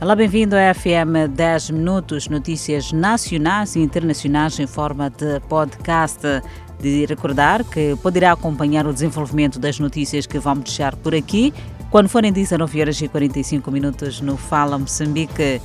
[0.00, 6.22] Olá, bem-vindo à FM 10 Minutos, notícias nacionais e internacionais em forma de podcast.
[6.80, 11.52] De recordar que poderá acompanhar o desenvolvimento das notícias que vamos deixar por aqui
[11.90, 15.60] quando forem 19 horas e 45 minutos no Fala Moçambique.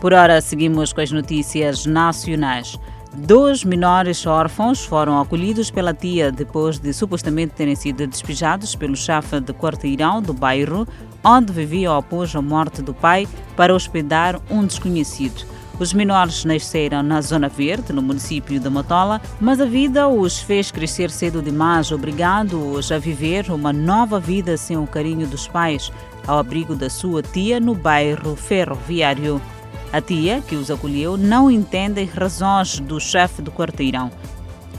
[0.00, 2.78] Por hora, seguimos com as notícias nacionais.
[3.12, 9.38] Dois menores órfãos foram acolhidos pela tia depois de supostamente terem sido despejados pelo chefe
[9.38, 10.88] de quarteirão do bairro
[11.24, 15.46] onde viviam após a morte do pai para hospedar um desconhecido.
[15.78, 20.70] Os menores nasceram na Zona Verde, no município de Matola, mas a vida os fez
[20.70, 25.90] crescer cedo demais, obrigando-os a viver uma nova vida sem o carinho dos pais,
[26.26, 29.42] ao abrigo da sua tia no bairro ferroviário.
[29.92, 34.10] A tia, que os acolheu, não entende as razões do chefe do quarteirão.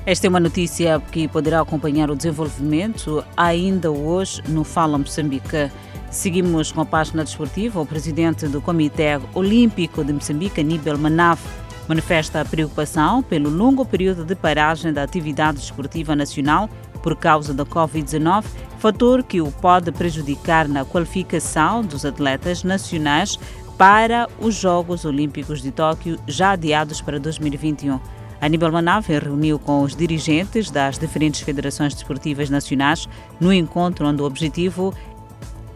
[0.06, 5.72] Esta é uma notícia que poderá acompanhar o desenvolvimento ainda hoje no Fala Moçambique.
[6.16, 7.82] Seguimos com a página desportiva.
[7.82, 11.46] O presidente do Comitê Olímpico de Moçambique, Aníbal Manaf,
[11.90, 16.70] manifesta a preocupação pelo longo período de paragem da atividade desportiva nacional
[17.04, 18.46] por causa da Covid-19,
[18.80, 23.38] fator que o pode prejudicar na qualificação dos atletas nacionais
[23.78, 28.00] para os Jogos Olímpicos de Tóquio, já adiados para 2021.
[28.40, 33.08] Aníbal Manave reuniu com os dirigentes das diferentes federações desportivas nacionais
[33.40, 34.94] no encontro onde o objetivo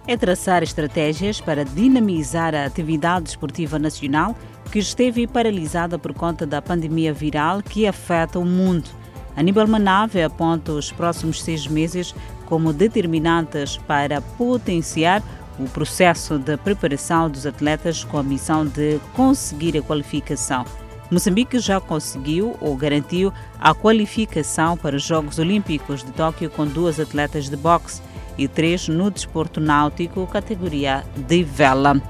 [0.10, 4.36] é traçar estratégias para dinamizar a atividade desportiva nacional
[4.72, 8.90] que esteve paralisada por conta da pandemia viral que afeta o mundo.
[9.38, 12.16] Aníbal Manave aponta os próximos seis meses
[12.48, 15.22] como determinantes para potenciar
[15.60, 20.66] o processo de preparação dos atletas com a missão de conseguir a qualificação.
[21.12, 27.00] Moçambique já conseguiu ou garantiu a qualificação para os Jogos Olímpicos de Tóquio com duas
[27.00, 28.02] atletas de boxe
[28.40, 32.02] e três no desporto náutico, categoria de vela.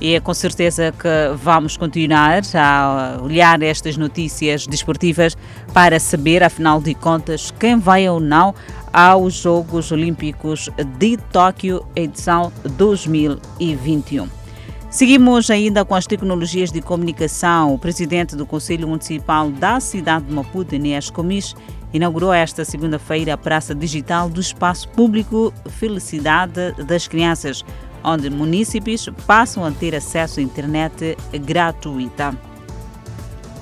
[0.00, 5.36] E é com certeza que vamos continuar a olhar estas notícias desportivas
[5.72, 8.54] para saber, afinal de contas, quem vai ou não
[8.92, 10.68] aos Jogos Olímpicos
[10.98, 14.45] de Tóquio, edição 2021.
[14.88, 17.74] Seguimos ainda com as tecnologias de comunicação.
[17.74, 21.54] O presidente do Conselho Municipal da cidade de Maputo, Inês Comis,
[21.92, 27.64] inaugurou esta segunda-feira a Praça Digital do Espaço Público Felicidade das Crianças,
[28.02, 32.34] onde munícipes passam a ter acesso à internet gratuita.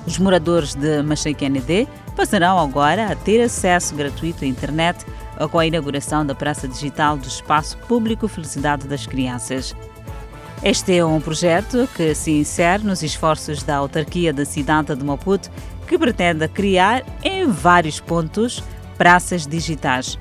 [0.05, 5.03] Os moradores de Machaquenede passarão agora a ter acesso gratuito à internet
[5.51, 9.75] com a inauguração da Praça Digital do Espaço Público Felicidade das Crianças.
[10.63, 15.51] Este é um projeto que se insere nos esforços da autarquia da cidade de Maputo,
[15.87, 18.63] que pretende criar em vários pontos
[18.97, 20.17] praças digitais.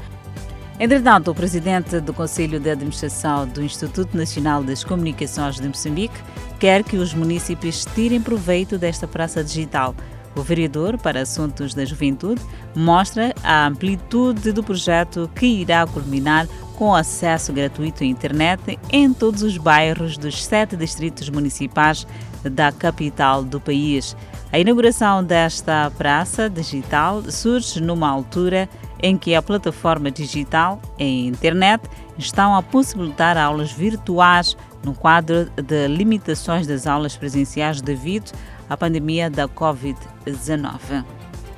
[0.79, 6.21] Entretanto, o presidente do Conselho de Administração do Instituto Nacional das Comunicações de Moçambique
[6.59, 9.95] quer que os municípios tirem proveito desta praça digital
[10.37, 12.43] o vereador para Assuntos da Juventude
[12.75, 16.47] mostra a amplitude do projeto que irá culminar
[16.77, 22.07] com acesso gratuito à internet em todos os bairros dos sete distritos municipais
[22.43, 24.17] da capital do país.
[24.53, 28.69] A inauguração desta praça digital surge numa altura
[29.03, 31.83] em que a plataforma digital e a internet
[32.19, 38.33] estão a possibilitar aulas virtuais no quadro de limitações das aulas presenciais devido
[38.69, 40.14] à pandemia da Covid-19.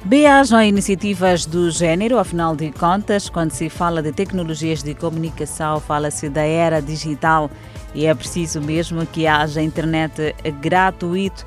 [0.04, 6.28] Beijam iniciativas do gênero, afinal de contas, quando se fala de tecnologias de comunicação, fala-se
[6.28, 7.50] da era digital
[7.93, 11.44] e é preciso mesmo que haja internet gratuito.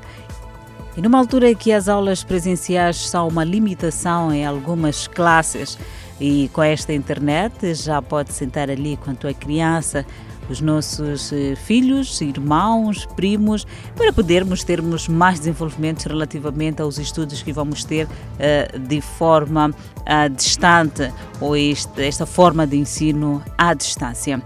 [0.96, 5.78] E numa altura em que as aulas presenciais são uma limitação em algumas classes,
[6.20, 10.04] e com esta internet já pode sentar ali com a tua criança,
[10.50, 13.66] os nossos eh, filhos, irmãos, primos,
[13.96, 20.28] para podermos termos mais desenvolvimentos relativamente aos estudos que vamos ter uh, de forma uh,
[20.34, 24.42] distante ou este, esta forma de ensino à distância.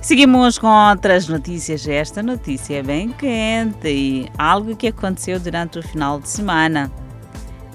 [0.00, 1.86] Seguimos com outras notícias.
[1.86, 6.90] Esta notícia é bem quente e algo que aconteceu durante o final de semana.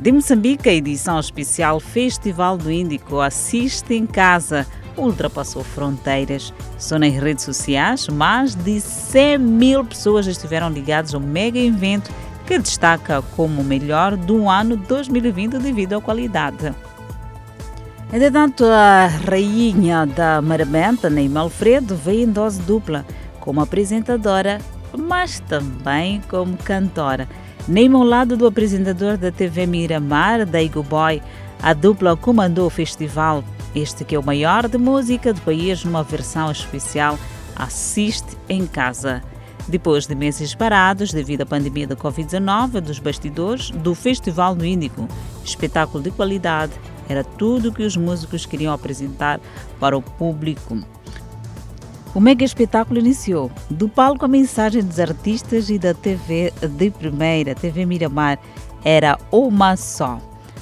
[0.02, 4.68] De Moçambique, a edição especial Festival do Índico assiste em casa
[4.98, 6.54] ultrapassou fronteiras.
[6.78, 12.12] Só nas redes sociais, mais de 100 mil pessoas estiveram ligadas ao mega evento
[12.46, 16.74] que destaca como o melhor do ano 2020 devido à qualidade.
[18.12, 23.04] Entretanto, a rainha da Marabenta, Neymar Alfredo, veio em dose dupla,
[23.40, 24.60] como apresentadora,
[24.96, 27.28] mas também como cantora.
[27.68, 31.24] Neymar ao lado do apresentador da TV Miramar, Daigo Boy,
[31.62, 33.44] a dupla comandou o festival
[33.76, 37.18] este que é o maior de música do país numa versão especial
[37.56, 39.24] Assiste em Casa.
[39.68, 45.08] Depois de meses parados devido à pandemia da Covid-19, dos bastidores do Festival do Índico,
[45.44, 46.74] espetáculo de qualidade,
[47.08, 49.40] era tudo o que os músicos queriam apresentar
[49.80, 50.80] para o público.
[52.14, 53.52] O mega espetáculo iniciou.
[53.70, 58.38] Do palco, a mensagem dos artistas e da TV de primeira, TV Miramar,
[58.84, 60.20] era uma só.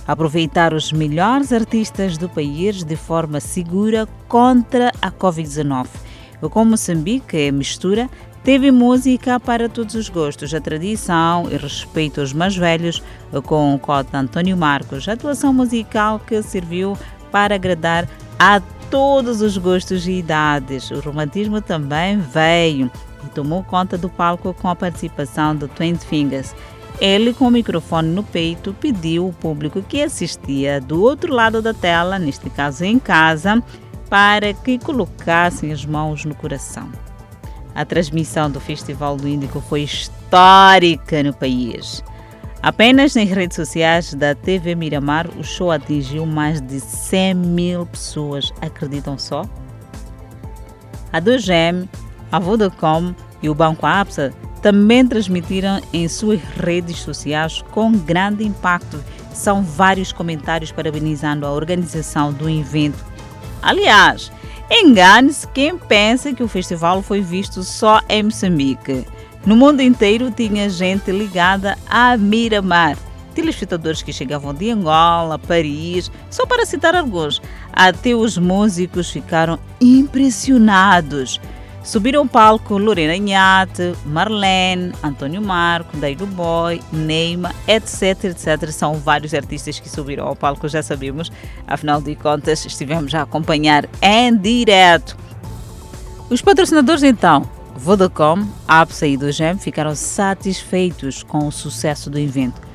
[0.08, 5.88] Aproveitar os melhores artistas do país de forma segura contra a Covid-19.
[6.50, 8.10] Com Moçambique é mistura,
[8.44, 13.02] Teve música para todos os gostos, a tradição e respeito aos mais velhos,
[13.46, 16.98] com o cota António Marcos, atuação musical que serviu
[17.32, 18.10] para agradar
[18.40, 18.60] a
[18.90, 20.90] todos os gostos e idades.
[20.90, 22.90] O romantismo também veio
[23.24, 26.56] e tomou conta do palco com a participação do Twenty Fingers.
[27.02, 31.74] Ele, com o microfone no peito, pediu ao público que assistia do outro lado da
[31.74, 33.62] tela, neste caso em casa,
[34.08, 36.92] para que colocassem as mãos no coração.
[37.74, 42.04] A transmissão do Festival do Índico foi histórica no país.
[42.62, 48.54] Apenas nas redes sociais da TV Miramar, o show atingiu mais de 100 mil pessoas.
[48.62, 49.44] Acreditam só?
[51.12, 51.90] A 2M,
[52.32, 59.04] a Vodacom e o Banco APSA também transmitiram em suas redes sociais com grande impacto.
[59.34, 63.04] São vários comentários parabenizando a organização do evento.
[63.62, 64.32] Aliás,
[64.74, 69.06] Engane-se quem pensa que o festival foi visto só em Moçambique.
[69.46, 72.98] No mundo inteiro tinha gente ligada a Miramar.
[73.36, 77.42] Telespectadores que chegavam de Angola, Paris, só para citar alguns.
[77.74, 81.42] Até os músicos ficaram impressionados.
[81.84, 88.70] Subiram ao palco Lorena Inhate, Marlene, Antônio Marco, Daido Boy, Neima, etc, etc.
[88.70, 91.32] São vários artistas que subiram ao palco, já sabemos.
[91.68, 95.18] Afinal de contas, estivemos a acompanhar em direto.
[96.30, 102.71] Os patrocinadores então, Vodacom, APSA e do GEM ficaram satisfeitos com o sucesso do evento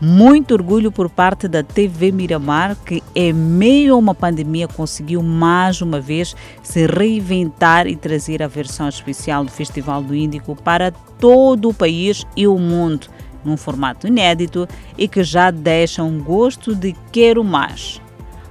[0.00, 5.82] muito orgulho por parte da TV Miramar, que em meio a uma pandemia conseguiu mais
[5.82, 11.68] uma vez se reinventar e trazer a versão especial do Festival do Índico para todo
[11.68, 13.08] o país e o mundo,
[13.44, 14.66] num formato inédito
[14.96, 18.00] e que já deixa um gosto de quero mais.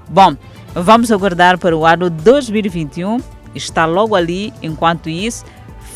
[0.07, 0.35] Bom,
[0.73, 3.19] vamos aguardar para o ano 2021,
[3.55, 5.43] está logo ali, enquanto isso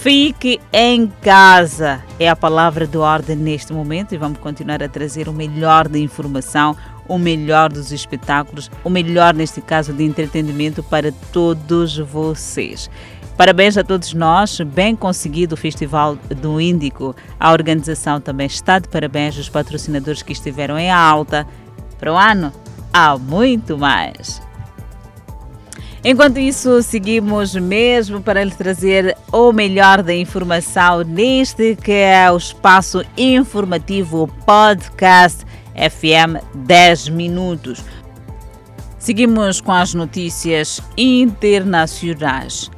[0.04, 5.30] Fique em casa é a palavra de ordem neste momento e vamos continuar a trazer
[5.30, 6.76] o melhor da informação,
[7.08, 12.90] o melhor dos espetáculos, o melhor, neste caso, de entretenimento para todos vocês.
[13.38, 17.16] Parabéns a todos nós, bem conseguido o Festival do Índico.
[17.40, 21.48] A organização também está de parabéns, os patrocinadores que estiveram em alta.
[21.98, 22.52] Para o ano,
[22.92, 24.42] há muito mais.
[26.06, 32.36] Enquanto isso, seguimos mesmo para lhe trazer o melhor da informação neste que é o
[32.36, 35.46] espaço informativo podcast
[35.76, 37.82] FM 10 minutos.
[39.00, 42.70] Seguimos com as notícias internacionais.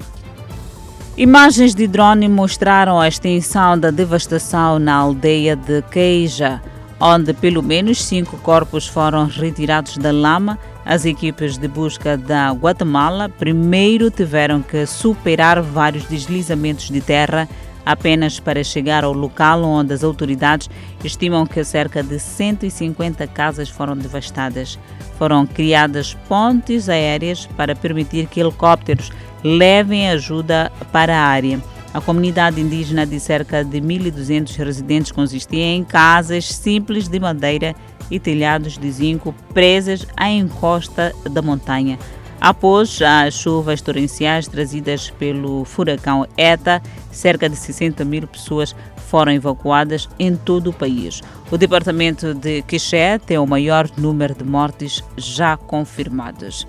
[1.17, 6.61] Imagens de drone mostraram a extensão da devastação na aldeia de Queija,
[7.07, 13.29] onde pelo menos cinco corpos foram retirados da lama as equipes de busca da Guatemala
[13.29, 17.47] primeiro tiveram que superar vários deslizamentos de terra
[17.85, 20.67] apenas para chegar ao local onde as autoridades
[21.03, 24.79] estimam que cerca de 150 casas foram devastadas.
[25.19, 29.11] Foram criadas pontes aéreas para permitir que helicópteros
[29.43, 31.61] levem ajuda para a área.
[31.95, 37.73] A comunidade indígena de cerca de 1.200 residentes consistia em casas simples de madeira
[38.11, 41.97] e telhados de zinco presas à encosta da montanha.
[42.41, 46.81] Após as chuvas torrenciais trazidas pelo furacão ETA,
[47.13, 48.75] cerca de 60 mil pessoas
[49.07, 51.21] foram evacuadas em todo o país.
[51.49, 56.67] O departamento de Quixé tem o maior número de mortes já confirmadas.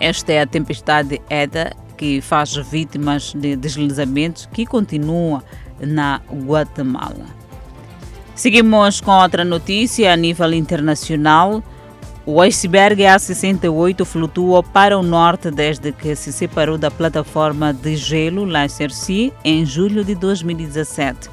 [0.00, 5.44] Esta é a tempestade ETA que faz vítimas de deslizamentos que continua
[5.78, 7.26] na Guatemala.
[8.34, 11.62] Seguimos com outra notícia a nível internacional.
[12.24, 18.46] O iceberg A68 flutua para o norte desde que se separou da plataforma de gelo
[18.90, 21.28] Sea em julho de 2017.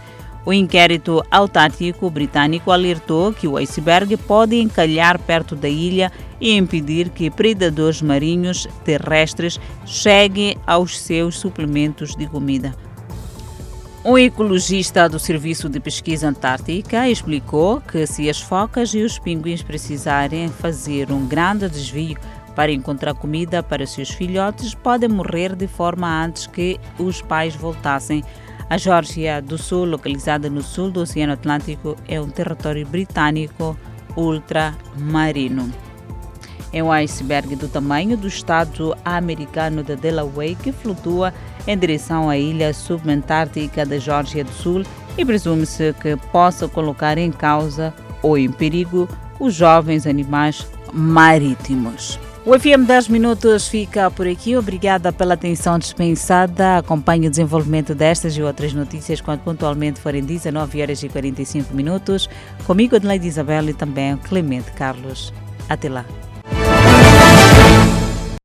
[0.47, 7.09] O inquérito autártico britânico alertou que o iceberg pode encalhar perto da ilha e impedir
[7.09, 12.73] que predadores marinhos terrestres cheguem aos seus suplementos de comida.
[14.05, 19.61] Um ecologista do Serviço de Pesquisa Antártica explicou que se as focas e os pinguins
[19.61, 22.17] precisarem fazer um grande desvio
[22.55, 28.23] para encontrar comida para seus filhotes, podem morrer de forma antes que os pais voltassem
[28.69, 33.77] A Geórgia do Sul, localizada no sul do Oceano Atlântico, é um território britânico
[34.15, 35.71] ultramarino.
[36.73, 41.33] É um iceberg do tamanho do estado americano de Delaware que flutua
[41.65, 44.83] em direção à ilha subantártica da Geórgia do Sul
[45.17, 49.07] e presume-se que possa colocar em causa ou em perigo
[49.39, 52.19] os jovens animais marítimos.
[52.47, 54.55] O FM 10 Minutos fica por aqui.
[54.55, 56.77] Obrigada pela atenção dispensada.
[56.77, 62.29] Acompanhe o desenvolvimento destas e outras notícias quando pontualmente forem 19 horas e 45 minutos.
[62.65, 65.33] Comigo, Adelaide Isabel e também Clemente Carlos.
[65.67, 66.05] Até lá.